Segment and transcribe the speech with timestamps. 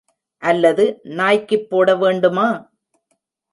[0.43, 0.85] அல்லது
[1.11, 2.47] நாய்க்குப் போடவேண்டுமா?